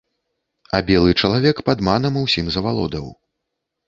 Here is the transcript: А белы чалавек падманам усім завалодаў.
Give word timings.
А 0.77 0.77
белы 0.87 1.11
чалавек 1.21 1.61
падманам 1.67 2.17
усім 2.21 2.49
завалодаў. 2.57 3.05